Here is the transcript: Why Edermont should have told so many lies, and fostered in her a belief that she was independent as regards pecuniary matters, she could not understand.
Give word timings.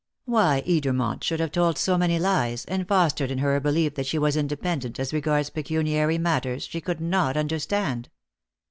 Why 0.25 0.63
Edermont 0.65 1.21
should 1.23 1.39
have 1.39 1.51
told 1.51 1.77
so 1.77 1.95
many 1.95 2.17
lies, 2.17 2.65
and 2.65 2.87
fostered 2.87 3.29
in 3.29 3.37
her 3.37 3.55
a 3.55 3.61
belief 3.61 3.93
that 3.93 4.07
she 4.07 4.17
was 4.17 4.35
independent 4.35 4.99
as 4.99 5.13
regards 5.13 5.51
pecuniary 5.51 6.17
matters, 6.17 6.63
she 6.63 6.81
could 6.81 6.99
not 6.99 7.37
understand. 7.37 8.09